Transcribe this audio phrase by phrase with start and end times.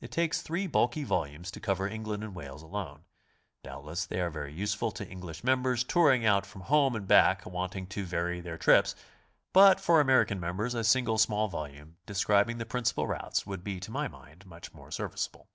[0.00, 3.04] It takes three bulky volumes to cover England and Wales alone.
[3.62, 7.86] Doubtless they are very useful to English members touring out from home and back, wanting
[7.88, 8.94] to vary their trips,
[9.52, 13.78] but for American members a single small volume de scribing the principal routes would be
[13.80, 15.50] to my mind much more serviceable.